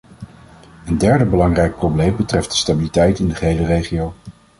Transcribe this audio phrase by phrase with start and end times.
[0.85, 4.13] Een derde belangrijk probleem betreft de stabiliteit in de gehele regio.